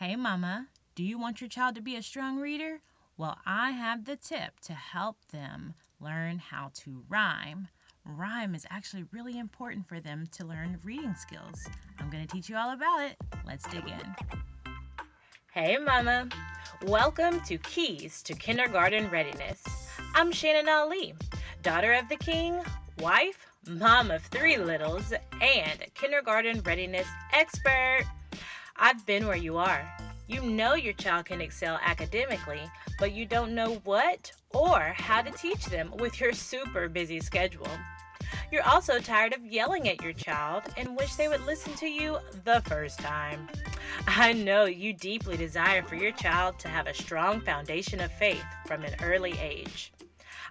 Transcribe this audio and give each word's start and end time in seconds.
Hey, 0.00 0.14
Mama, 0.14 0.68
do 0.94 1.02
you 1.02 1.18
want 1.18 1.40
your 1.40 1.50
child 1.50 1.74
to 1.74 1.80
be 1.80 1.96
a 1.96 2.02
strong 2.02 2.38
reader? 2.38 2.78
Well, 3.16 3.36
I 3.44 3.72
have 3.72 4.04
the 4.04 4.14
tip 4.14 4.60
to 4.60 4.72
help 4.72 5.16
them 5.32 5.74
learn 5.98 6.38
how 6.38 6.70
to 6.84 7.02
rhyme. 7.08 7.66
Rhyme 8.04 8.54
is 8.54 8.64
actually 8.70 9.06
really 9.10 9.40
important 9.40 9.88
for 9.88 9.98
them 9.98 10.28
to 10.30 10.46
learn 10.46 10.78
reading 10.84 11.16
skills. 11.16 11.66
I'm 11.98 12.10
going 12.10 12.24
to 12.24 12.32
teach 12.32 12.48
you 12.48 12.56
all 12.56 12.74
about 12.74 13.00
it. 13.10 13.16
Let's 13.44 13.66
dig 13.66 13.88
in. 13.88 14.14
Hey, 15.52 15.76
Mama. 15.78 16.28
Welcome 16.86 17.40
to 17.46 17.58
Keys 17.58 18.22
to 18.22 18.34
Kindergarten 18.34 19.10
Readiness. 19.10 19.64
I'm 20.14 20.30
Shannon 20.30 20.68
Ali, 20.68 21.14
daughter 21.64 21.94
of 21.94 22.08
the 22.08 22.14
king, 22.14 22.60
wife, 23.00 23.48
mom 23.66 24.12
of 24.12 24.22
three 24.22 24.58
littles, 24.58 25.12
and 25.42 25.84
kindergarten 25.94 26.60
readiness 26.60 27.08
expert. 27.32 28.04
I've 28.78 29.04
been 29.06 29.26
where 29.26 29.36
you 29.36 29.56
are. 29.56 29.90
You 30.28 30.42
know 30.42 30.74
your 30.74 30.92
child 30.92 31.26
can 31.26 31.40
excel 31.40 31.80
academically, 31.82 32.60
but 32.98 33.12
you 33.12 33.26
don't 33.26 33.54
know 33.54 33.80
what 33.84 34.30
or 34.50 34.94
how 34.96 35.22
to 35.22 35.30
teach 35.32 35.66
them 35.66 35.92
with 35.98 36.20
your 36.20 36.32
super 36.32 36.88
busy 36.88 37.18
schedule. 37.18 37.68
You're 38.52 38.66
also 38.66 39.00
tired 39.00 39.34
of 39.34 39.44
yelling 39.44 39.88
at 39.88 40.02
your 40.02 40.12
child 40.12 40.62
and 40.76 40.96
wish 40.96 41.14
they 41.14 41.28
would 41.28 41.44
listen 41.44 41.74
to 41.74 41.88
you 41.88 42.18
the 42.44 42.62
first 42.66 42.98
time. 43.00 43.48
I 44.06 44.32
know 44.32 44.66
you 44.66 44.92
deeply 44.92 45.36
desire 45.36 45.82
for 45.82 45.96
your 45.96 46.12
child 46.12 46.58
to 46.60 46.68
have 46.68 46.86
a 46.86 46.94
strong 46.94 47.40
foundation 47.40 48.00
of 48.00 48.12
faith 48.12 48.44
from 48.66 48.84
an 48.84 48.94
early 49.02 49.36
age. 49.40 49.92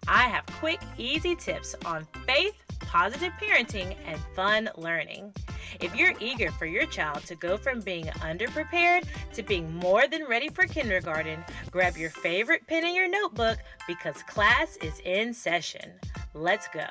I 0.08 0.24
have 0.24 0.46
quick, 0.48 0.80
easy 0.98 1.36
tips 1.36 1.76
on 1.86 2.08
faith, 2.26 2.56
positive 2.80 3.34
parenting, 3.42 3.96
and 4.06 4.20
fun 4.36 4.70
learning. 4.76 5.34
If 5.80 5.96
you're 5.96 6.14
eager 6.20 6.52
for 6.52 6.66
your 6.66 6.86
child 6.86 7.24
to 7.26 7.36
go 7.36 7.58
from 7.58 7.82
being 7.82 8.06
underprepared 8.06 9.06
to 9.34 9.44
being 9.44 9.74
more 9.76 10.08
than 10.08 10.26
ready 10.26 10.50
for 10.50 10.66
kindergarten, 10.66 11.44
grab 11.72 11.98
your 11.98 12.10
favorite 12.10 12.66
pen 12.68 12.86
and 12.86 12.96
your 12.96 13.10
notebook 13.10 13.60
because 13.88 14.24
class 14.24 14.78
is 14.78 15.00
in 15.06 15.34
session. 15.34 15.92
Let's 16.34 16.68
go. 16.68 16.86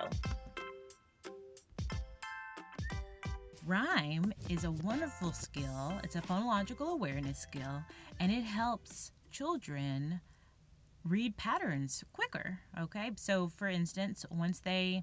Rhyme 3.66 4.32
is 4.48 4.62
a 4.62 4.70
wonderful 4.70 5.32
skill. 5.32 5.94
It's 6.04 6.14
a 6.14 6.20
phonological 6.20 6.92
awareness 6.92 7.38
skill, 7.38 7.82
and 8.20 8.30
it 8.30 8.42
helps 8.42 9.10
children 9.32 10.20
read 11.04 11.36
patterns 11.36 12.04
quicker. 12.12 12.60
Okay, 12.80 13.10
so 13.16 13.48
for 13.48 13.66
instance, 13.66 14.24
once 14.30 14.60
they 14.60 15.02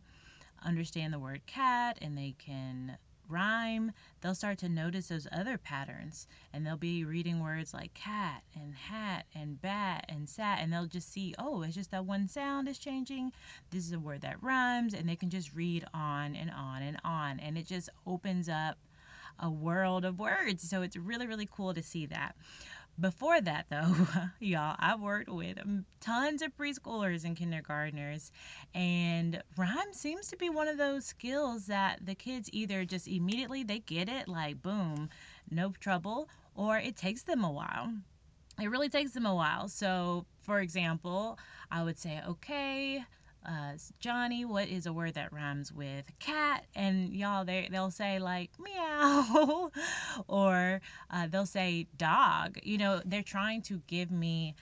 understand 0.66 1.14
the 1.14 1.20
word 1.20 1.46
cat 1.46 1.98
and 2.02 2.18
they 2.18 2.36
can 2.38 2.98
rhyme, 3.30 3.92
they'll 4.22 4.36
start 4.36 4.58
to 4.60 4.70
notice 4.70 5.08
those 5.08 5.28
other 5.32 5.58
patterns 5.58 6.28
and 6.54 6.66
they'll 6.66 6.78
be 6.78 7.04
reading 7.04 7.42
words 7.42 7.74
like 7.74 7.94
cat 7.94 8.44
and 8.56 8.76
hat 8.76 9.26
and 9.34 9.62
bat 9.62 10.06
and 10.10 10.28
sat 10.28 10.60
and 10.60 10.72
they'll 10.72 10.86
just 10.86 11.12
see, 11.12 11.34
oh, 11.40 11.62
it's 11.64 11.76
just 11.76 11.92
that 11.92 12.06
one 12.06 12.28
sound 12.28 12.68
is 12.68 12.78
changing. 12.78 13.32
This 13.72 13.86
is 13.86 13.94
a 13.94 14.00
word 14.00 14.22
that 14.22 14.42
rhymes 14.44 14.94
and 14.94 15.08
they 15.08 15.16
can 15.16 15.30
just 15.30 15.54
read 15.56 15.86
on 15.94 16.36
and 16.36 16.52
on 16.52 16.84
and 16.84 16.98
on 17.04 17.40
and 17.40 17.58
it 17.58 17.66
just 17.66 17.90
opens 18.06 18.50
up 18.50 18.78
a 19.40 19.50
world 19.50 20.06
of 20.06 20.20
words. 20.20 20.68
So 20.68 20.82
it's 20.82 20.96
really, 20.96 21.28
really 21.28 21.50
cool 21.52 21.74
to 21.74 21.82
see 21.82 22.06
that. 22.08 22.36
Before 23.00 23.42
that, 23.42 23.66
though, 23.70 23.96
y'all, 24.40 24.76
I've 24.78 25.02
worked 25.02 25.30
with 25.30 25.58
tons 26.00 26.42
of 26.44 26.56
preschoolers 26.56 27.24
and 27.24 27.36
kindergartners, 27.36 28.32
and 28.76 29.42
rhyme 29.58 29.94
seems 29.94 30.28
to 30.28 30.38
be 30.38 30.50
one 30.50 30.68
of 30.68 30.78
those 30.78 31.06
skills 31.06 31.66
that 31.66 32.06
the 32.06 32.14
kids 32.14 32.50
either 32.54 32.86
just 32.86 33.08
immediately 33.08 33.64
they 33.64 33.80
get 33.80 34.10
it, 34.10 34.28
like 34.28 34.62
boom, 34.62 35.10
no 35.50 35.74
trouble, 35.80 36.30
or 36.56 36.78
it 36.78 36.96
takes 36.96 37.24
them 37.24 37.44
a 37.44 37.52
while. 37.52 37.92
It 38.62 38.70
really 38.70 38.90
takes 38.90 39.14
them 39.14 39.26
a 39.26 39.34
while. 39.34 39.68
So, 39.70 40.26
for 40.44 40.60
example, 40.60 41.40
I 41.72 41.84
would 41.84 41.98
say, 41.98 42.22
okay, 42.28 43.04
uh, 43.46 43.74
Johnny, 44.00 44.46
what 44.46 44.68
is 44.68 44.86
a 44.86 44.94
word 44.94 45.16
that 45.16 45.34
rhymes 45.34 45.72
with 45.72 46.06
cat? 46.20 46.66
And 46.76 47.14
y'all, 47.14 47.46
they 47.46 47.68
they'll 47.72 47.92
say 47.92 48.20
like 48.20 48.52
meow, 48.60 49.72
or 50.28 50.82
uh, 51.10 51.28
they'll 51.28 51.46
say 51.46 51.88
dog. 51.98 52.58
You 52.64 52.78
know, 52.78 53.02
they're 53.06 53.24
trying 53.24 53.62
to 53.64 53.82
give 53.88 54.12
me 54.12 54.56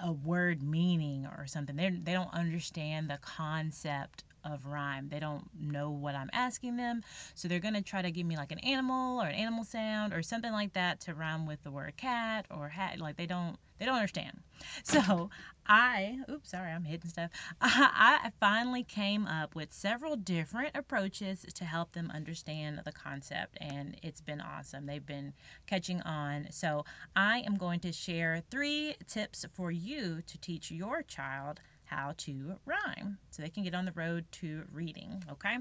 a 0.00 0.12
word 0.12 0.62
meaning 0.62 1.26
or 1.26 1.46
something. 1.46 1.76
They 1.76 1.90
they 1.90 2.12
don't 2.12 2.32
understand 2.32 3.10
the 3.10 3.18
concept 3.18 4.24
of 4.44 4.66
rhyme. 4.66 5.08
They 5.08 5.20
don't 5.20 5.48
know 5.58 5.90
what 5.90 6.14
I'm 6.14 6.30
asking 6.32 6.76
them. 6.76 7.02
So 7.34 7.48
they're 7.48 7.60
going 7.60 7.74
to 7.74 7.82
try 7.82 8.02
to 8.02 8.10
give 8.10 8.26
me 8.26 8.36
like 8.36 8.52
an 8.52 8.58
animal 8.60 9.20
or 9.20 9.26
an 9.26 9.34
animal 9.34 9.64
sound 9.64 10.12
or 10.12 10.22
something 10.22 10.52
like 10.52 10.74
that 10.74 11.00
to 11.02 11.14
rhyme 11.14 11.46
with 11.46 11.62
the 11.64 11.70
word 11.70 11.96
cat 11.96 12.46
or 12.50 12.68
hat. 12.68 13.00
Like 13.00 13.16
they 13.16 13.26
don't 13.26 13.56
they 13.78 13.86
don't 13.86 13.96
understand. 13.96 14.40
So 14.84 15.30
I, 15.66 16.18
oops, 16.30 16.50
sorry, 16.50 16.70
I'm 16.70 16.84
hitting 16.84 17.10
stuff. 17.10 17.30
I, 17.60 18.30
finally 18.40 18.82
came 18.82 19.26
up 19.26 19.54
with 19.54 19.72
several 19.72 20.16
different 20.16 20.76
approaches 20.76 21.44
to 21.54 21.64
help 21.64 21.92
them 21.92 22.10
understand 22.14 22.80
the 22.84 22.92
concept, 22.92 23.56
and 23.60 23.96
it's 24.02 24.20
been 24.20 24.40
awesome. 24.40 24.86
They've 24.86 25.04
been 25.04 25.32
catching 25.66 26.00
on. 26.02 26.48
So 26.50 26.84
I 27.16 27.40
am 27.40 27.56
going 27.56 27.80
to 27.80 27.92
share 27.92 28.42
three 28.50 28.94
tips 29.06 29.46
for 29.54 29.70
you 29.70 30.22
to 30.26 30.38
teach 30.38 30.70
your 30.70 31.02
child 31.02 31.60
how 31.84 32.14
to 32.18 32.56
rhyme 32.66 33.18
so 33.30 33.42
they 33.42 33.50
can 33.50 33.64
get 33.64 33.74
on 33.74 33.84
the 33.84 33.92
road 33.92 34.24
to 34.32 34.64
reading, 34.72 35.24
okay? 35.30 35.58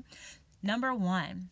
Number 0.62 0.94
one, 0.94 1.50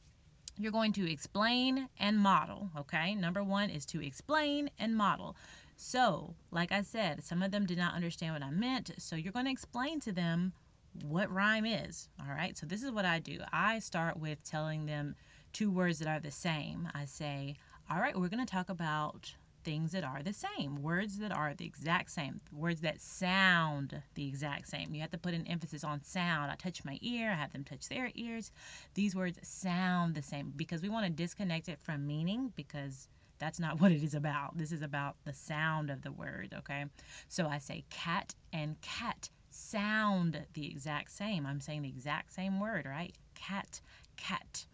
you're 0.57 0.71
going 0.71 0.93
to 0.93 1.11
explain 1.11 1.87
and 1.99 2.17
model, 2.19 2.69
okay? 2.77 3.15
Number 3.15 3.43
one 3.43 3.69
is 3.69 3.85
to 3.87 4.01
explain 4.01 4.69
and 4.79 4.95
model. 4.95 5.35
So, 5.83 6.35
like 6.51 6.71
I 6.71 6.83
said, 6.83 7.23
some 7.23 7.41
of 7.41 7.49
them 7.49 7.65
did 7.65 7.79
not 7.79 7.95
understand 7.95 8.35
what 8.35 8.43
I 8.43 8.51
meant, 8.51 8.91
so 8.99 9.15
you're 9.15 9.33
going 9.33 9.45
to 9.45 9.51
explain 9.51 9.99
to 10.01 10.11
them 10.11 10.53
what 11.01 11.31
rhyme 11.31 11.65
is, 11.65 12.07
all 12.19 12.33
right? 12.33 12.55
So, 12.55 12.67
this 12.67 12.83
is 12.83 12.91
what 12.91 13.03
I 13.03 13.17
do 13.17 13.39
I 13.51 13.79
start 13.79 14.15
with 14.17 14.43
telling 14.43 14.85
them 14.85 15.15
two 15.53 15.71
words 15.71 15.97
that 15.97 16.07
are 16.07 16.19
the 16.19 16.29
same. 16.29 16.87
I 16.93 17.05
say, 17.05 17.55
all 17.89 17.99
right, 17.99 18.15
we're 18.15 18.29
going 18.29 18.45
to 18.45 18.51
talk 18.51 18.69
about 18.69 19.33
things 19.63 19.91
that 19.93 20.03
are 20.03 20.21
the 20.21 20.33
same, 20.33 20.83
words 20.83 21.17
that 21.17 21.31
are 21.31 21.55
the 21.55 21.65
exact 21.65 22.11
same, 22.11 22.41
words 22.53 22.81
that 22.81 23.01
sound 23.01 24.03
the 24.13 24.27
exact 24.27 24.67
same. 24.67 24.93
You 24.93 25.01
have 25.01 25.09
to 25.11 25.17
put 25.17 25.33
an 25.33 25.47
emphasis 25.47 25.83
on 25.83 26.03
sound. 26.03 26.51
I 26.51 26.55
touch 26.55 26.85
my 26.85 26.99
ear, 27.01 27.31
I 27.31 27.35
have 27.35 27.53
them 27.53 27.63
touch 27.63 27.89
their 27.89 28.11
ears. 28.13 28.51
These 28.93 29.15
words 29.15 29.39
sound 29.41 30.13
the 30.13 30.21
same 30.21 30.53
because 30.55 30.83
we 30.83 30.89
want 30.89 31.07
to 31.07 31.11
disconnect 31.11 31.69
it 31.69 31.79
from 31.79 32.05
meaning 32.05 32.53
because 32.55 33.07
that's 33.41 33.59
not 33.59 33.77
what 33.81 33.91
it 33.91 34.03
is 34.03 34.13
about. 34.13 34.57
This 34.57 34.71
is 34.71 34.81
about 34.81 35.15
the 35.25 35.33
sound 35.33 35.89
of 35.89 36.01
the 36.01 36.11
word, 36.13 36.55
okay? 36.59 36.85
So 37.27 37.47
I 37.47 37.57
say 37.57 37.83
cat 37.89 38.33
and 38.53 38.79
cat 38.79 39.29
sound 39.49 40.45
the 40.53 40.67
exact 40.67 41.11
same. 41.11 41.45
I'm 41.45 41.59
saying 41.59 41.81
the 41.81 41.89
exact 41.89 42.33
same 42.33 42.61
word, 42.61 42.85
right? 42.85 43.13
Cat, 43.35 43.81
cat 44.15 44.65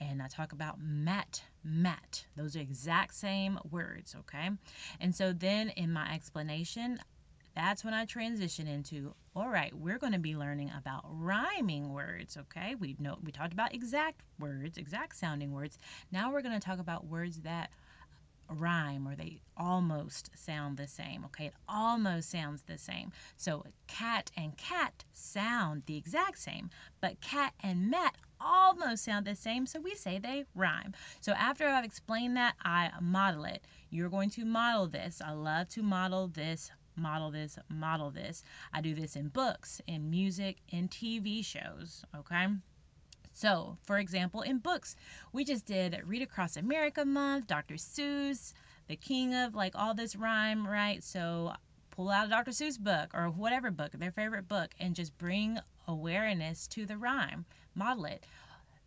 and 0.00 0.22
I 0.22 0.28
talk 0.28 0.52
about 0.52 0.78
mat, 0.80 1.42
mat. 1.64 2.26
Those 2.36 2.56
are 2.56 2.60
exact 2.60 3.14
same 3.14 3.58
words, 3.70 4.14
okay? 4.20 4.50
And 5.00 5.14
so 5.14 5.32
then 5.32 5.70
in 5.70 5.92
my 5.92 6.12
explanation, 6.12 6.98
that's 7.54 7.84
when 7.84 7.94
I 7.94 8.04
transition 8.04 8.66
into 8.66 9.14
all 9.34 9.48
right, 9.48 9.74
we're 9.74 9.98
going 9.98 10.12
to 10.14 10.18
be 10.18 10.34
learning 10.34 10.70
about 10.78 11.04
rhyming 11.06 11.92
words, 11.92 12.38
okay? 12.38 12.74
We 12.74 12.96
know 12.98 13.18
we 13.22 13.32
talked 13.32 13.52
about 13.52 13.74
exact 13.74 14.22
words, 14.38 14.78
exact 14.78 15.16
sounding 15.16 15.52
words. 15.52 15.78
Now 16.10 16.32
we're 16.32 16.42
going 16.42 16.58
to 16.58 16.64
talk 16.64 16.78
about 16.78 17.06
words 17.06 17.40
that 17.42 17.70
rhyme 18.50 19.06
or 19.06 19.14
they 19.14 19.40
almost 19.56 20.30
sound 20.34 20.76
the 20.76 20.86
same. 20.86 21.24
Okay, 21.26 21.46
it 21.46 21.54
almost 21.68 22.30
sounds 22.30 22.62
the 22.62 22.78
same. 22.78 23.12
So 23.36 23.64
cat 23.86 24.30
and 24.36 24.56
cat 24.56 25.04
sound 25.12 25.82
the 25.86 25.96
exact 25.96 26.38
same, 26.38 26.70
but 27.00 27.20
cat 27.20 27.54
and 27.62 27.90
mat 27.90 28.16
almost 28.40 29.04
sound 29.04 29.26
the 29.26 29.34
same, 29.34 29.66
so 29.66 29.80
we 29.80 29.94
say 29.94 30.18
they 30.18 30.44
rhyme. 30.54 30.92
So 31.20 31.32
after 31.32 31.66
I've 31.66 31.84
explained 31.84 32.36
that, 32.36 32.54
I 32.62 32.90
model 33.00 33.44
it. 33.44 33.62
You're 33.90 34.10
going 34.10 34.30
to 34.30 34.44
model 34.44 34.86
this. 34.88 35.22
I 35.24 35.32
love 35.32 35.68
to 35.70 35.82
model 35.82 36.28
this 36.28 36.70
model 36.96 37.30
this, 37.30 37.58
model 37.68 38.10
this. 38.10 38.42
I 38.72 38.80
do 38.80 38.94
this 38.94 39.16
in 39.16 39.28
books, 39.28 39.80
in 39.86 40.10
music, 40.10 40.56
in 40.70 40.88
TV 40.88 41.44
shows, 41.44 42.04
okay? 42.16 42.46
So, 43.36 43.76
for 43.82 43.98
example, 43.98 44.40
in 44.40 44.60
books, 44.60 44.96
we 45.30 45.44
just 45.44 45.66
did 45.66 46.00
Read 46.06 46.22
Across 46.22 46.56
America 46.56 47.04
Month, 47.04 47.46
Dr. 47.46 47.74
Seuss, 47.74 48.54
the 48.88 48.96
king 48.96 49.34
of 49.34 49.54
like 49.54 49.74
all 49.74 49.92
this 49.92 50.16
rhyme, 50.16 50.66
right? 50.66 51.04
So, 51.04 51.52
pull 51.90 52.08
out 52.08 52.28
a 52.28 52.30
Dr. 52.30 52.52
Seuss 52.52 52.78
book 52.78 53.10
or 53.12 53.28
whatever 53.28 53.70
book, 53.70 53.92
their 53.92 54.10
favorite 54.10 54.48
book, 54.48 54.70
and 54.80 54.94
just 54.94 55.18
bring 55.18 55.58
awareness 55.86 56.66
to 56.68 56.86
the 56.86 56.96
rhyme. 56.96 57.44
Model 57.74 58.06
it. 58.06 58.24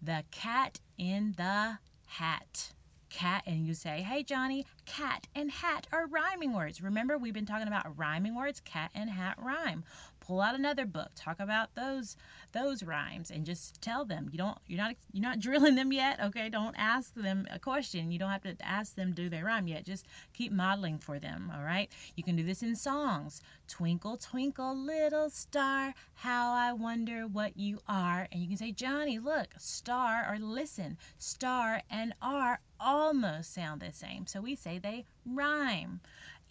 The 0.01 0.23
cat 0.31 0.79
in 0.97 1.35
the 1.37 1.77
hat. 2.07 2.73
cat, 3.11 3.43
and 3.45 3.67
you 3.67 3.75
say, 3.75 4.01
hey, 4.01 4.23
Johnny, 4.23 4.65
cat 4.89 5.27
and 5.35 5.51
hat 5.51 5.85
are 5.91 6.07
rhyming 6.07 6.51
words. 6.51 6.81
Remember, 6.81 7.15
we've 7.15 7.33
been 7.33 7.45
talking 7.45 7.67
about 7.67 7.95
rhyming 7.95 8.35
words, 8.35 8.59
cat 8.59 8.89
and 8.95 9.09
hat 9.09 9.37
rhyme. 9.39 9.83
Pull 10.19 10.41
out 10.41 10.55
another 10.55 10.85
book 10.85 11.09
talk 11.15 11.39
about 11.39 11.73
those 11.75 12.15
those 12.51 12.83
rhymes 12.83 13.31
and 13.31 13.45
just 13.45 13.81
tell 13.81 14.03
them. 14.03 14.29
You 14.31 14.37
don't 14.37 14.57
you're 14.67 14.79
not 14.79 14.95
you're 15.11 15.21
not 15.21 15.39
drilling 15.45 15.75
them 15.75 15.93
yet 15.93 16.19
okay? 16.19 16.49
Don't 16.49 16.75
ask 16.77 17.13
them 17.13 17.47
a 17.51 17.59
question. 17.59 18.11
You 18.11 18.19
don't 18.19 18.31
have 18.31 18.43
to 18.43 18.55
ask 18.61 18.95
them 18.95 19.13
do 19.13 19.29
they 19.29 19.43
rhyme 19.43 19.67
yet. 19.67 19.85
Just 19.85 20.07
keep 20.33 20.51
modeling 20.51 20.97
for 20.97 21.19
them 21.19 21.51
all 21.55 21.63
right? 21.63 21.91
You 22.15 22.23
can 22.23 22.35
do 22.35 22.43
this 22.43 22.63
in 22.63 22.75
songs. 22.75 23.41
Twinkle 23.67 24.17
twinkle 24.17 24.75
little 24.75 25.29
star 25.29 25.93
how 26.15 26.51
i 26.53 26.73
wonder 26.73 27.27
what 27.27 27.57
you 27.57 27.79
are. 27.87 28.27
And 28.31 28.41
you 28.41 28.47
can 28.47 28.57
say 28.57 28.71
johnny 28.71 29.19
look 29.19 29.49
star 29.57 30.25
or 30.29 30.39
listen 30.39 30.97
star 31.17 31.81
and 31.89 32.13
r 32.21 32.59
almost 32.79 33.53
sound 33.53 33.81
the 33.81 33.91
same. 33.91 34.25
So 34.25 34.41
we 34.41 34.55
say 34.55 34.78
they 34.79 35.05
rhyme 35.25 36.01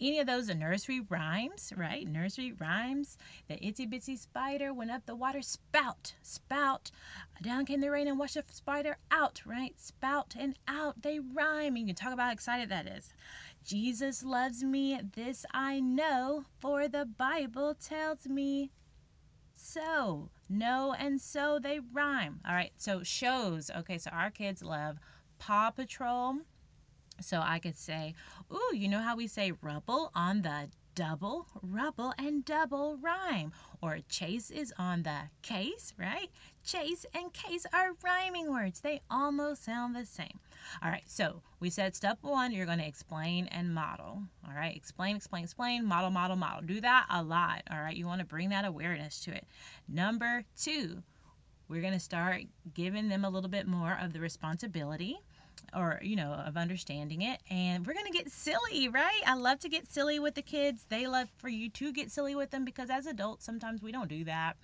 any 0.01 0.19
of 0.19 0.27
those 0.27 0.49
are 0.49 0.55
nursery 0.55 1.01
rhymes, 1.01 1.73
right? 1.75 2.07
Nursery 2.07 2.53
rhymes. 2.53 3.17
The 3.47 3.55
itsy 3.55 3.91
bitsy 3.91 4.17
spider 4.17 4.73
went 4.73 4.91
up 4.91 5.05
the 5.05 5.15
water 5.15 5.41
spout, 5.41 6.13
spout. 6.21 6.91
Down 7.41 7.65
came 7.65 7.81
the 7.81 7.91
rain 7.91 8.07
and 8.07 8.17
washed 8.17 8.35
the 8.35 8.53
spider 8.53 8.97
out, 9.11 9.41
right? 9.45 9.77
Spout 9.79 10.35
and 10.39 10.57
out. 10.67 11.01
They 11.01 11.19
rhyme. 11.19 11.75
You 11.75 11.85
can 11.85 11.95
talk 11.95 12.13
about 12.13 12.27
how 12.27 12.31
excited 12.31 12.69
that 12.69 12.87
is. 12.87 13.13
Jesus 13.65 14.23
loves 14.23 14.63
me, 14.63 14.99
this 15.15 15.45
I 15.53 15.81
know, 15.81 16.45
for 16.59 16.87
the 16.87 17.05
Bible 17.05 17.75
tells 17.75 18.25
me 18.25 18.71
so. 19.55 20.29
No 20.47 20.95
and 20.97 21.19
so 21.19 21.59
they 21.61 21.81
rhyme. 21.91 22.39
All 22.47 22.55
right, 22.55 22.71
so 22.77 23.03
shows. 23.03 23.69
Okay, 23.79 23.97
so 23.97 24.11
our 24.11 24.31
kids 24.31 24.63
love 24.63 24.97
Paw 25.39 25.71
Patrol. 25.71 26.37
So 27.21 27.41
I 27.43 27.59
could 27.59 27.77
say, 27.77 28.15
ooh, 28.51 28.75
you 28.75 28.87
know 28.87 29.01
how 29.01 29.15
we 29.15 29.27
say 29.27 29.53
rubble 29.61 30.11
on 30.15 30.41
the 30.41 30.69
double? 30.95 31.47
Rubble 31.61 32.13
and 32.17 32.43
double 32.43 32.97
rhyme. 33.01 33.53
Or 33.81 33.99
chase 34.09 34.51
is 34.51 34.73
on 34.77 35.03
the 35.03 35.17
case, 35.41 35.93
right? 35.97 36.29
Chase 36.65 37.05
and 37.13 37.31
case 37.31 37.65
are 37.73 37.93
rhyming 38.03 38.51
words. 38.51 38.81
They 38.81 39.01
almost 39.09 39.63
sound 39.63 39.95
the 39.95 40.05
same. 40.05 40.39
All 40.83 40.89
right, 40.89 41.03
so 41.05 41.41
we 41.61 41.69
said 41.69 41.95
step 41.95 42.17
one, 42.21 42.51
you're 42.51 42.65
going 42.65 42.79
to 42.79 42.87
explain 42.87 43.47
and 43.47 43.73
model. 43.73 44.21
All 44.45 44.53
right, 44.53 44.75
explain, 44.75 45.15
explain, 45.15 45.45
explain, 45.45 45.85
model, 45.85 46.09
model, 46.09 46.35
model. 46.35 46.61
Do 46.67 46.81
that 46.81 47.05
a 47.09 47.23
lot. 47.23 47.63
All 47.71 47.79
right, 47.79 47.95
you 47.95 48.05
want 48.05 48.19
to 48.19 48.25
bring 48.25 48.49
that 48.49 48.65
awareness 48.65 49.21
to 49.21 49.31
it. 49.31 49.45
Number 49.87 50.43
two, 50.57 51.01
we're 51.69 51.81
going 51.81 51.93
to 51.93 51.99
start 51.99 52.41
giving 52.73 53.07
them 53.07 53.23
a 53.23 53.29
little 53.29 53.49
bit 53.49 53.67
more 53.67 53.97
of 54.01 54.11
the 54.11 54.19
responsibility 54.19 55.17
or 55.75 55.99
you 56.01 56.15
know 56.15 56.33
of 56.33 56.57
understanding 56.57 57.21
it. 57.21 57.39
And 57.49 57.85
we're 57.85 57.93
gonna 57.93 58.11
get 58.11 58.31
silly 58.31 58.89
right? 58.89 59.21
I 59.25 59.35
love 59.35 59.59
to 59.59 59.69
get 59.69 59.91
silly 59.91 60.19
with 60.19 60.35
the 60.35 60.41
kids. 60.41 60.85
They 60.89 61.07
love 61.07 61.29
for 61.37 61.49
you 61.49 61.69
to 61.69 61.91
get 61.93 62.11
silly 62.11 62.35
with 62.35 62.51
them 62.51 62.65
because 62.65 62.89
as 62.89 63.05
adults 63.05 63.45
sometimes 63.45 63.81
we 63.81 63.91
don't 63.91 64.09
do 64.09 64.23
that. 64.25 64.57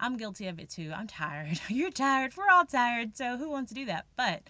I'm 0.00 0.16
guilty 0.16 0.48
of 0.48 0.58
it 0.58 0.70
too. 0.70 0.92
I'm 0.94 1.06
tired. 1.06 1.60
You're 1.68 1.90
tired. 1.90 2.36
We're 2.36 2.50
all 2.50 2.66
tired. 2.66 3.16
So 3.16 3.36
who 3.36 3.50
wants 3.50 3.70
to 3.70 3.74
do 3.74 3.86
that? 3.86 4.06
But 4.16 4.42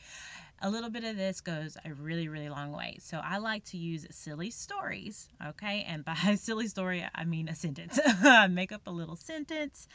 a 0.63 0.71
little 0.71 0.91
bit 0.91 1.05
of 1.05 1.17
this 1.17 1.41
goes 1.41 1.77
a 1.85 1.93
really 1.93 2.29
really 2.29 2.49
long 2.49 2.73
way. 2.73 2.97
So 3.01 3.21
i 3.23 3.39
like 3.39 3.65
to 3.67 3.77
use 3.77 4.07
silly 4.11 4.51
stories 4.51 5.29
okay? 5.45 5.85
And 5.87 6.05
by 6.05 6.15
silly 6.37 6.69
story 6.69 7.07
i 7.15 7.25
mean 7.25 7.49
a 7.49 7.55
sentence. 7.55 7.99
Make 8.51 8.73
up 8.73 8.83
a 8.87 8.91
little 8.91 9.17
sentence 9.17 9.89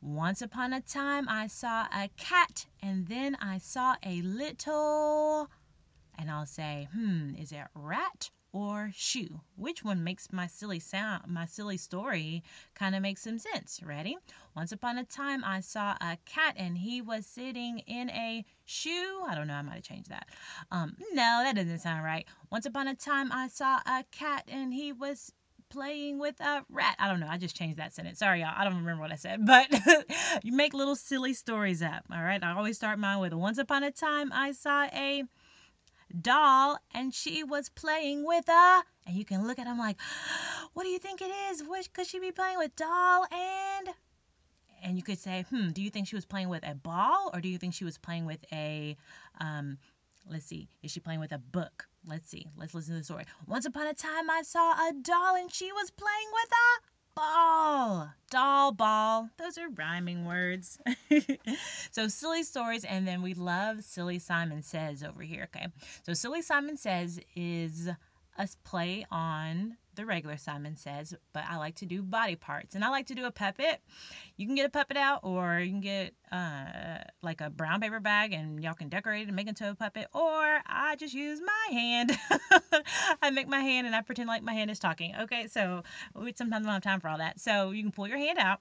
once 0.00 0.40
upon 0.40 0.72
a 0.72 0.80
time, 0.80 1.26
I 1.28 1.48
saw 1.48 1.86
a 1.92 2.08
cat, 2.16 2.66
and 2.80 3.08
then 3.08 3.36
I 3.40 3.58
saw 3.58 3.96
a 4.04 4.22
little. 4.22 5.50
And 6.16 6.30
I'll 6.30 6.46
say, 6.46 6.88
hmm, 6.92 7.34
is 7.36 7.52
it 7.52 7.66
rat 7.74 8.30
or 8.52 8.90
shoe? 8.94 9.40
Which 9.56 9.84
one 9.84 10.02
makes 10.02 10.32
my 10.32 10.46
silly 10.46 10.80
sound, 10.80 11.26
my 11.28 11.46
silly 11.46 11.76
story 11.76 12.42
kind 12.74 12.94
of 12.94 13.02
make 13.02 13.18
some 13.18 13.38
sense? 13.38 13.80
Ready? 13.84 14.16
Once 14.56 14.72
upon 14.72 14.98
a 14.98 15.04
time, 15.04 15.44
I 15.44 15.60
saw 15.60 15.96
a 16.00 16.18
cat, 16.24 16.54
and 16.56 16.78
he 16.78 17.00
was 17.00 17.26
sitting 17.26 17.80
in 17.80 18.10
a 18.10 18.44
shoe. 18.64 19.24
I 19.28 19.34
don't 19.34 19.46
know. 19.48 19.54
I 19.54 19.62
might 19.62 19.74
have 19.74 19.82
changed 19.82 20.10
that. 20.10 20.28
Um, 20.70 20.96
no, 21.12 21.42
that 21.44 21.56
doesn't 21.56 21.80
sound 21.80 22.04
right. 22.04 22.26
Once 22.50 22.66
upon 22.66 22.88
a 22.88 22.94
time, 22.94 23.30
I 23.32 23.48
saw 23.48 23.80
a 23.86 24.04
cat, 24.10 24.44
and 24.48 24.72
he 24.72 24.92
was 24.92 25.32
playing 25.70 26.18
with 26.18 26.40
a 26.40 26.64
rat. 26.70 26.96
I 26.98 27.08
don't 27.08 27.20
know. 27.20 27.28
I 27.28 27.38
just 27.38 27.56
changed 27.56 27.78
that 27.78 27.92
sentence. 27.92 28.18
Sorry, 28.18 28.40
y'all. 28.40 28.54
I 28.56 28.64
don't 28.64 28.76
remember 28.76 29.02
what 29.02 29.12
I 29.12 29.16
said. 29.16 29.44
But 29.46 29.68
you 30.42 30.52
make 30.52 30.74
little 30.74 30.96
silly 30.96 31.34
stories 31.34 31.82
up. 31.82 32.04
All 32.12 32.22
right. 32.22 32.42
I 32.42 32.56
always 32.56 32.76
start 32.76 32.98
mine 32.98 33.20
with 33.20 33.32
Once 33.32 33.58
upon 33.58 33.82
a 33.82 33.90
time, 33.90 34.32
I 34.32 34.52
saw 34.52 34.84
a 34.84 35.24
doll 36.20 36.78
and 36.94 37.14
she 37.14 37.44
was 37.44 37.68
playing 37.68 38.26
with 38.26 38.48
a. 38.48 38.82
And 39.06 39.16
you 39.16 39.24
can 39.24 39.46
look 39.46 39.58
at 39.58 39.64
them 39.64 39.78
like, 39.78 39.98
what 40.74 40.84
do 40.84 40.90
you 40.90 40.98
think 40.98 41.22
it 41.22 41.30
is? 41.50 41.62
What 41.62 41.92
could 41.92 42.06
she 42.06 42.18
be 42.18 42.32
playing 42.32 42.58
with? 42.58 42.74
Doll 42.76 43.26
and. 43.32 43.88
And 44.82 44.96
you 44.96 45.02
could 45.02 45.18
say, 45.18 45.44
hmm, 45.50 45.70
do 45.70 45.82
you 45.82 45.90
think 45.90 46.06
she 46.06 46.14
was 46.14 46.24
playing 46.24 46.48
with 46.48 46.66
a 46.66 46.74
ball 46.74 47.30
or 47.32 47.40
do 47.40 47.48
you 47.48 47.58
think 47.58 47.74
she 47.74 47.84
was 47.84 47.98
playing 47.98 48.26
with 48.26 48.44
a. 48.52 48.96
Um, 49.40 49.78
let's 50.30 50.46
see, 50.46 50.68
is 50.82 50.90
she 50.90 51.00
playing 51.00 51.20
with 51.20 51.32
a 51.32 51.38
book? 51.38 51.88
Let's 52.08 52.30
see. 52.30 52.46
Let's 52.56 52.74
listen 52.74 52.94
to 52.94 53.00
the 53.00 53.04
story. 53.04 53.24
Once 53.46 53.66
upon 53.66 53.86
a 53.86 53.94
time, 53.94 54.30
I 54.30 54.42
saw 54.42 54.72
a 54.72 54.92
doll 55.02 55.36
and 55.36 55.52
she 55.52 55.70
was 55.72 55.90
playing 55.90 56.28
with 56.32 56.50
a 56.50 56.88
ball. 57.14 58.10
Doll, 58.30 58.72
ball. 58.72 59.28
Those 59.36 59.58
are 59.58 59.68
rhyming 59.68 60.24
words. 60.24 60.78
so, 61.90 62.08
silly 62.08 62.44
stories, 62.44 62.84
and 62.84 63.06
then 63.06 63.22
we 63.22 63.34
love 63.34 63.84
Silly 63.84 64.18
Simon 64.18 64.62
Says 64.62 65.02
over 65.02 65.22
here, 65.22 65.48
okay? 65.54 65.66
So, 66.04 66.14
Silly 66.14 66.42
Simon 66.42 66.76
Says 66.76 67.20
is 67.36 67.88
a 68.38 68.48
play 68.64 69.04
on 69.10 69.76
the 69.98 70.06
regular 70.06 70.36
Simon 70.36 70.76
Says, 70.76 71.12
but 71.32 71.44
I 71.46 71.56
like 71.56 71.74
to 71.76 71.86
do 71.86 72.02
body 72.02 72.36
parts. 72.36 72.74
And 72.74 72.84
I 72.84 72.88
like 72.88 73.06
to 73.08 73.14
do 73.14 73.26
a 73.26 73.30
puppet. 73.30 73.80
You 74.36 74.46
can 74.46 74.54
get 74.54 74.64
a 74.64 74.70
puppet 74.70 74.96
out, 74.96 75.20
or 75.24 75.58
you 75.58 75.70
can 75.70 75.80
get 75.80 76.14
uh, 76.30 76.98
like 77.20 77.40
a 77.40 77.50
brown 77.50 77.80
paper 77.80 78.00
bag 78.00 78.32
and 78.32 78.62
y'all 78.62 78.74
can 78.74 78.88
decorate 78.88 79.22
it 79.22 79.26
and 79.26 79.36
make 79.36 79.46
it 79.46 79.50
into 79.50 79.68
a 79.68 79.74
puppet. 79.74 80.06
Or 80.14 80.60
I 80.66 80.96
just 80.98 81.14
use 81.14 81.40
my 81.44 81.74
hand. 81.74 82.12
I 83.22 83.30
make 83.30 83.48
my 83.48 83.60
hand 83.60 83.86
and 83.86 83.94
I 83.94 84.00
pretend 84.00 84.28
like 84.28 84.42
my 84.42 84.54
hand 84.54 84.70
is 84.70 84.78
talking. 84.78 85.14
Okay, 85.22 85.48
so 85.48 85.82
we 86.14 86.32
sometimes 86.32 86.64
don't 86.64 86.74
have 86.74 86.82
time 86.82 87.00
for 87.00 87.08
all 87.08 87.18
that. 87.18 87.40
So 87.40 87.72
you 87.72 87.82
can 87.82 87.92
pull 87.92 88.06
your 88.06 88.18
hand 88.18 88.38
out 88.38 88.60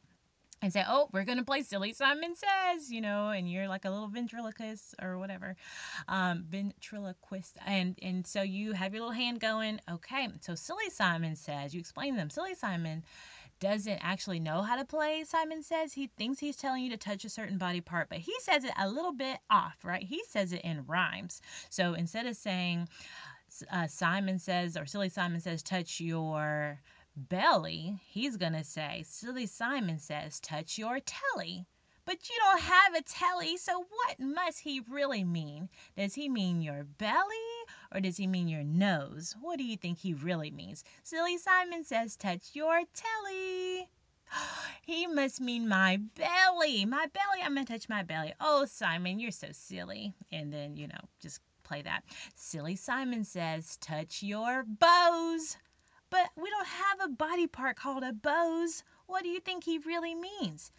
and 0.62 0.74
say, 0.74 0.83
"Oh, 0.88 1.09
we're 1.12 1.24
gonna 1.24 1.44
play 1.44 1.62
Silly 1.62 1.94
Simon 1.94 2.36
Says," 2.36 2.92
you 2.92 3.01
know, 3.01 3.30
and 3.30 3.50
you're 3.50 3.68
like 3.68 3.86
a 3.86 3.89
little 3.89 4.07
ventriloquist 4.07 4.95
or 5.01 5.18
whatever, 5.18 5.56
um, 6.07 6.45
ventriloquist, 6.48 7.57
and 7.65 7.98
and 8.01 8.25
so 8.25 8.42
you 8.42 8.74
have 8.74 8.94
your 8.94 9.01
little 9.01 9.15
hand 9.15 9.39
going. 9.39 9.80
Okay, 9.89 10.27
so 10.42 10.56
Silly 10.56 10.89
Simon 10.89 11.36
Says, 11.36 11.74
you 11.74 11.80
explain 11.80 12.13
to 12.13 12.18
them. 12.18 12.30
Silly 12.30 12.56
Simon 12.56 13.04
doesn't 13.59 14.00
actually 14.01 14.39
know 14.39 14.62
how 14.62 14.75
to 14.75 14.86
play. 14.86 15.24
Simon 15.24 15.63
says 15.63 15.94
he 15.94 16.07
thinks 16.18 16.39
he's 16.39 16.56
telling 16.56 16.83
you 16.83 16.89
to 16.92 16.98
touch 16.98 17.25
a 17.25 17.30
certain 17.30 17.57
body 17.57 17.81
part, 17.81 18.09
but 18.09 18.19
he 18.19 18.33
says 18.39 18.63
it 18.63 18.71
a 18.77 18.88
little 18.88 19.13
bit 19.13 19.39
off, 19.50 19.77
right? 19.83 20.04
He 20.04 20.21
says 20.27 20.54
it 20.54 20.62
in 20.62 20.86
rhymes. 20.86 21.42
So 21.69 21.94
instead 21.94 22.27
of 22.27 22.36
saying, 22.36 22.88
uh, 23.71 23.88
Simon 23.88 24.39
says 24.39 24.77
or 24.77 24.86
Silly 24.86 25.09
Simon 25.09 25.39
says, 25.39 25.63
touch 25.63 26.00
your 26.00 26.80
belly, 27.18 28.00
he's 28.07 28.38
going 28.38 28.54
to 28.54 28.64
say, 28.64 29.04
Silly 29.06 29.45
Simon 29.45 30.00
says, 30.00 30.40
touch 30.40 30.78
your 30.78 31.00
telly. 31.00 31.66
But 32.06 32.30
you 32.30 32.36
don't 32.40 32.62
have 32.62 32.95
a 32.95 33.02
telly, 33.02 33.57
so 33.57 33.80
what 33.80 34.18
must 34.18 34.59
he 34.62 34.80
really 34.90 35.26
mean? 35.26 35.68
Does 35.97 36.14
he 36.14 36.30
mean 36.30 36.62
your 36.62 36.86
belly 36.86 37.36
or 37.94 38.00
does 38.00 38.16
he 38.16 38.28
mean 38.28 38.47
your 38.47 38.64
nose? 38.64 39.36
What 39.42 39.57
do 39.57 39.66
you 39.66 39.76
think 39.76 39.97
he 39.97 40.14
really 40.14 40.50
means? 40.50 40.86
Silly 41.04 41.38
Simon 41.38 41.83
says, 41.83 42.16
touch 42.16 42.52
your 42.54 42.83
telly. 42.94 43.90
He 44.83 45.06
must 45.06 45.42
mean 45.42 45.68
my 45.68 45.97
belly. 45.97 46.86
My 46.86 47.07
belly. 47.07 47.44
I'm 47.44 47.56
going 47.56 47.66
to 47.66 47.74
touch 47.74 47.90
my 47.90 48.04
belly. 48.04 48.33
Oh, 48.40 48.64
Simon, 48.64 49.19
you're 49.19 49.31
so 49.31 49.50
silly. 49.52 50.14
And 50.31 50.54
then, 50.54 50.78
you 50.78 50.88
know, 50.88 51.02
just 51.19 51.42
play 51.64 51.81
that. 51.81 52.06
Silly 52.36 52.78
Simon 52.78 53.26
says, 53.26 53.76
touch 53.81 54.24
your 54.24 54.64
bows. 54.66 55.57
But 56.09 56.30
we 56.35 56.49
don't 56.49 56.68
have 56.68 57.02
a 57.04 57.14
body 57.14 57.47
part 57.47 57.76
called 57.76 58.04
a 58.04 58.14
bows. 58.14 58.83
What 59.07 59.23
do 59.23 59.30
you 59.30 59.40
think 59.40 59.64
he 59.64 59.78
really 59.80 60.16
means? 60.16 60.71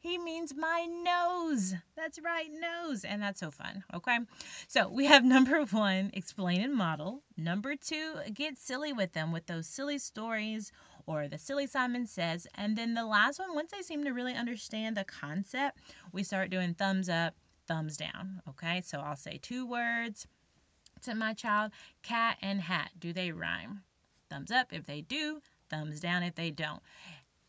He 0.00 0.16
means 0.16 0.54
my 0.54 0.86
nose. 0.86 1.74
That's 1.96 2.20
right, 2.20 2.48
nose. 2.52 3.04
And 3.04 3.20
that's 3.20 3.40
so 3.40 3.50
fun. 3.50 3.82
Okay. 3.92 4.18
So 4.68 4.88
we 4.88 5.06
have 5.06 5.24
number 5.34 5.64
one, 5.64 6.10
explain 6.14 6.60
and 6.60 6.74
model. 6.74 7.22
Number 7.36 7.74
two, 7.74 8.14
get 8.32 8.58
silly 8.58 8.92
with 8.92 9.12
them 9.12 9.32
with 9.32 9.46
those 9.46 9.66
silly 9.66 9.98
stories 9.98 10.70
or 11.06 11.26
the 11.26 11.38
silly 11.38 11.66
Simon 11.66 12.06
says. 12.06 12.46
And 12.54 12.76
then 12.76 12.94
the 12.94 13.06
last 13.06 13.40
one, 13.40 13.54
once 13.54 13.72
they 13.72 13.82
seem 13.82 14.04
to 14.04 14.12
really 14.12 14.34
understand 14.34 14.96
the 14.96 15.04
concept, 15.04 15.78
we 16.12 16.22
start 16.22 16.50
doing 16.50 16.74
thumbs 16.74 17.08
up, 17.08 17.34
thumbs 17.66 17.96
down. 17.96 18.40
Okay. 18.48 18.82
So 18.82 19.00
I'll 19.00 19.16
say 19.16 19.38
two 19.42 19.66
words 19.66 20.28
to 21.02 21.14
my 21.14 21.34
child 21.34 21.72
cat 22.02 22.36
and 22.40 22.60
hat. 22.60 22.90
Do 22.98 23.12
they 23.12 23.32
rhyme? 23.32 23.82
Thumbs 24.30 24.50
up 24.50 24.72
if 24.72 24.86
they 24.86 25.00
do, 25.00 25.40
thumbs 25.70 26.00
down 26.00 26.22
if 26.22 26.34
they 26.34 26.50
don't. 26.50 26.82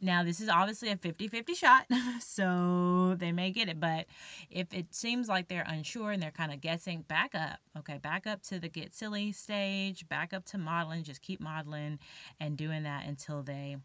Now, 0.01 0.23
this 0.23 0.39
is 0.39 0.47
obviously 0.47 0.89
a 0.89 0.97
50 0.97 1.27
50 1.27 1.53
shot, 1.55 1.85
so 2.21 3.15
they 3.17 3.33
may 3.33 3.51
get 3.51 3.67
it. 3.67 3.79
But 3.79 4.05
if 4.49 4.73
it 4.73 4.93
seems 4.95 5.27
like 5.27 5.49
they're 5.49 5.65
unsure 5.67 6.11
and 6.11 6.23
they're 6.23 6.31
kind 6.31 6.53
of 6.53 6.61
guessing, 6.61 7.01
back 7.01 7.35
up. 7.35 7.59
Okay, 7.77 7.97
back 7.97 8.25
up 8.25 8.41
to 8.43 8.59
the 8.59 8.69
get 8.69 8.93
silly 8.93 9.33
stage, 9.33 10.07
back 10.07 10.33
up 10.33 10.45
to 10.45 10.57
modeling. 10.57 11.03
Just 11.03 11.21
keep 11.21 11.41
modeling 11.41 11.99
and 12.39 12.57
doing 12.57 12.83
that 12.83 13.07
until 13.07 13.43
they 13.43 13.75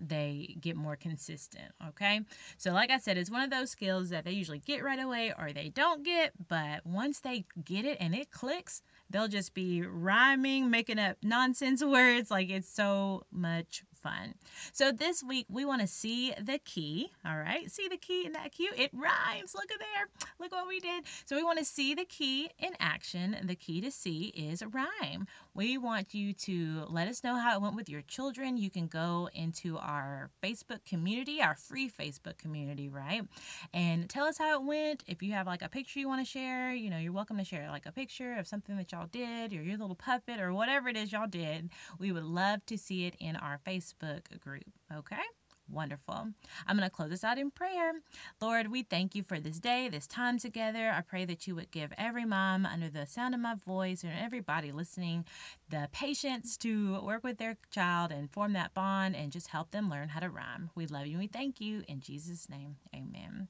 they 0.00 0.56
get 0.60 0.76
more 0.76 0.96
consistent. 0.96 1.72
Okay. 1.88 2.20
So, 2.56 2.72
like 2.72 2.90
I 2.90 2.98
said, 2.98 3.16
it's 3.16 3.30
one 3.30 3.42
of 3.42 3.50
those 3.50 3.70
skills 3.70 4.10
that 4.10 4.24
they 4.24 4.32
usually 4.32 4.58
get 4.58 4.84
right 4.84 4.98
away 4.98 5.32
or 5.38 5.52
they 5.52 5.68
don't 5.68 6.04
get, 6.04 6.32
but 6.48 6.84
once 6.84 7.20
they 7.20 7.44
get 7.64 7.84
it 7.84 7.98
and 8.00 8.14
it 8.14 8.30
clicks, 8.30 8.82
they'll 9.10 9.28
just 9.28 9.54
be 9.54 9.82
rhyming, 9.82 10.70
making 10.70 10.98
up 10.98 11.16
nonsense 11.22 11.82
words. 11.84 12.30
Like 12.30 12.50
it's 12.50 12.68
so 12.68 13.24
much 13.30 13.84
fun. 14.04 14.34
So 14.72 14.92
this 14.92 15.24
week 15.24 15.46
we 15.48 15.64
want 15.64 15.80
to 15.80 15.86
see 15.86 16.34
the 16.40 16.58
key. 16.58 17.10
All 17.24 17.36
right, 17.36 17.70
see 17.70 17.88
the 17.88 17.96
key 17.96 18.26
in 18.26 18.32
that 18.32 18.52
cute? 18.52 18.78
It 18.78 18.90
rhymes. 18.92 19.54
Look 19.54 19.72
at 19.72 19.78
there. 19.78 20.28
Look 20.38 20.52
what 20.52 20.68
we 20.68 20.78
did. 20.78 21.04
So 21.24 21.36
we 21.36 21.42
want 21.42 21.58
to 21.58 21.64
see 21.64 21.94
the 21.94 22.04
key 22.04 22.50
in 22.58 22.72
action. 22.80 23.36
The 23.44 23.54
key 23.54 23.80
to 23.80 23.90
see 23.90 24.26
is 24.26 24.62
rhyme. 24.72 25.26
We 25.54 25.78
want 25.78 26.14
you 26.14 26.32
to 26.32 26.84
let 26.88 27.06
us 27.06 27.22
know 27.22 27.36
how 27.36 27.54
it 27.54 27.62
went 27.62 27.76
with 27.76 27.88
your 27.88 28.02
children. 28.02 28.56
You 28.56 28.70
can 28.70 28.88
go 28.88 29.28
into 29.32 29.78
our 29.78 30.30
Facebook 30.42 30.84
community, 30.84 31.40
our 31.40 31.54
free 31.54 31.88
Facebook 31.88 32.38
community, 32.38 32.88
right? 32.88 33.22
And 33.72 34.10
tell 34.10 34.26
us 34.26 34.36
how 34.36 34.60
it 34.60 34.66
went. 34.66 35.04
If 35.06 35.22
you 35.22 35.32
have 35.32 35.46
like 35.46 35.62
a 35.62 35.68
picture 35.68 36.00
you 36.00 36.08
want 36.08 36.26
to 36.26 36.30
share, 36.30 36.72
you 36.72 36.90
know, 36.90 36.98
you're 36.98 37.12
welcome 37.12 37.38
to 37.38 37.44
share 37.44 37.68
like 37.70 37.86
a 37.86 37.92
picture 37.92 38.34
of 38.36 38.48
something 38.48 38.76
that 38.76 38.90
y'all 38.90 39.06
did 39.06 39.52
or 39.52 39.62
your 39.62 39.78
little 39.78 39.94
puppet 39.94 40.40
or 40.40 40.52
whatever 40.52 40.88
it 40.88 40.96
is 40.96 41.12
y'all 41.12 41.28
did. 41.28 41.70
We 42.00 42.10
would 42.10 42.24
love 42.24 42.66
to 42.66 42.76
see 42.76 43.06
it 43.06 43.14
in 43.20 43.36
our 43.36 43.60
Facebook 43.64 44.40
group. 44.40 44.64
Okay? 44.92 45.22
Wonderful. 45.70 46.28
I'm 46.66 46.76
going 46.76 46.88
to 46.88 46.94
close 46.94 47.10
this 47.10 47.24
out 47.24 47.38
in 47.38 47.50
prayer. 47.50 47.92
Lord, 48.40 48.70
we 48.70 48.82
thank 48.82 49.14
you 49.14 49.22
for 49.22 49.40
this 49.40 49.58
day, 49.58 49.88
this 49.88 50.06
time 50.06 50.38
together. 50.38 50.90
I 50.90 51.00
pray 51.00 51.24
that 51.24 51.46
you 51.46 51.54
would 51.54 51.70
give 51.70 51.92
every 51.96 52.24
mom 52.24 52.66
under 52.66 52.90
the 52.90 53.06
sound 53.06 53.34
of 53.34 53.40
my 53.40 53.54
voice 53.66 54.02
and 54.02 54.12
everybody 54.20 54.72
listening 54.72 55.24
the 55.70 55.88
patience 55.92 56.56
to 56.58 57.00
work 57.00 57.24
with 57.24 57.38
their 57.38 57.56
child 57.70 58.12
and 58.12 58.30
form 58.30 58.52
that 58.52 58.74
bond 58.74 59.16
and 59.16 59.32
just 59.32 59.48
help 59.48 59.70
them 59.70 59.88
learn 59.88 60.08
how 60.08 60.20
to 60.20 60.28
rhyme. 60.28 60.70
We 60.74 60.86
love 60.86 61.06
you 61.06 61.12
and 61.12 61.20
we 61.20 61.26
thank 61.28 61.60
you. 61.60 61.82
In 61.88 62.00
Jesus' 62.00 62.48
name, 62.48 62.76
amen. 62.94 63.48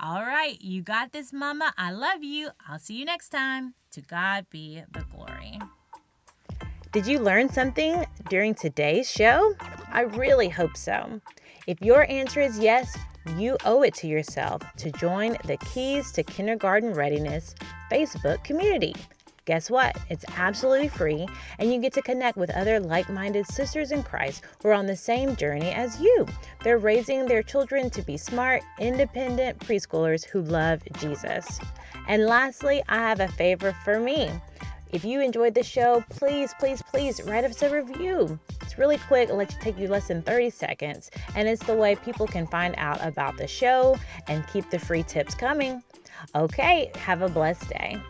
All 0.00 0.22
right, 0.22 0.60
you 0.60 0.82
got 0.82 1.12
this, 1.12 1.32
mama. 1.32 1.72
I 1.78 1.92
love 1.92 2.24
you. 2.24 2.50
I'll 2.68 2.78
see 2.78 2.94
you 2.94 3.04
next 3.04 3.28
time. 3.28 3.74
To 3.92 4.00
God 4.00 4.46
be 4.50 4.82
the 4.92 5.04
glory. 5.14 5.58
Did 6.92 7.06
you 7.06 7.18
learn 7.18 7.48
something 7.50 8.04
during 8.28 8.54
today's 8.54 9.10
show? 9.10 9.54
I 9.90 10.02
really 10.02 10.48
hope 10.48 10.76
so. 10.76 11.20
If 11.66 11.80
your 11.80 12.10
answer 12.10 12.40
is 12.40 12.58
yes, 12.58 12.96
you 13.36 13.56
owe 13.64 13.82
it 13.82 13.94
to 13.94 14.06
yourself 14.06 14.62
to 14.76 14.92
join 14.92 15.36
the 15.44 15.56
Keys 15.58 16.12
to 16.12 16.22
Kindergarten 16.22 16.92
Readiness 16.92 17.54
Facebook 17.90 18.44
community. 18.44 18.94
Guess 19.46 19.70
what? 19.70 19.96
It's 20.10 20.24
absolutely 20.36 20.88
free, 20.88 21.26
and 21.60 21.72
you 21.72 21.80
get 21.80 21.92
to 21.92 22.02
connect 22.02 22.36
with 22.36 22.50
other 22.50 22.80
like 22.80 23.08
minded 23.08 23.46
sisters 23.46 23.92
in 23.92 24.02
Christ 24.02 24.42
who 24.60 24.70
are 24.70 24.74
on 24.74 24.86
the 24.86 24.96
same 24.96 25.36
journey 25.36 25.70
as 25.70 26.00
you. 26.00 26.26
They're 26.64 26.78
raising 26.78 27.26
their 27.26 27.44
children 27.44 27.88
to 27.90 28.02
be 28.02 28.16
smart, 28.16 28.64
independent 28.80 29.60
preschoolers 29.60 30.24
who 30.24 30.42
love 30.42 30.82
Jesus. 30.98 31.60
And 32.08 32.26
lastly, 32.26 32.82
I 32.88 32.96
have 32.96 33.20
a 33.20 33.28
favor 33.28 33.72
for 33.84 34.00
me. 34.00 34.30
If 34.92 35.04
you 35.04 35.20
enjoyed 35.20 35.54
the 35.54 35.62
show, 35.62 36.04
please, 36.10 36.54
please, 36.58 36.82
please 36.82 37.22
write 37.24 37.44
us 37.44 37.62
a 37.62 37.70
review. 37.70 38.38
It's 38.62 38.78
really 38.78 38.98
quick, 38.98 39.28
it'll 39.28 39.40
you 39.40 39.48
take 39.60 39.78
you 39.78 39.88
less 39.88 40.08
than 40.08 40.22
30 40.22 40.50
seconds, 40.50 41.10
and 41.34 41.48
it's 41.48 41.64
the 41.64 41.74
way 41.74 41.96
people 41.96 42.26
can 42.26 42.46
find 42.46 42.74
out 42.78 43.04
about 43.04 43.36
the 43.36 43.46
show 43.46 43.98
and 44.28 44.46
keep 44.46 44.70
the 44.70 44.78
free 44.78 45.02
tips 45.02 45.34
coming. 45.34 45.82
Okay, 46.34 46.90
have 46.96 47.22
a 47.22 47.28
blessed 47.28 47.68
day. 47.68 48.00